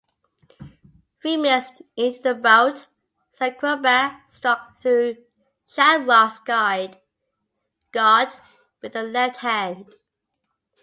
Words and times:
Three 1.21 1.37
minutes 1.37 1.79
into 1.95 2.19
the 2.23 2.33
bout, 2.33 2.87
Sakuraba 3.37 4.21
struck 4.31 4.75
through 4.77 5.17
Shamrock's 5.67 6.39
guard 6.39 6.97
with 8.81 8.95
a 8.95 9.03
left 9.03 9.37
hand. 9.37 9.93